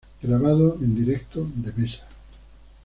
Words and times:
Grabado 0.19 0.77
en 0.81 0.95
directo 0.95 1.47
de 1.53 1.73
mesa. 1.73 2.01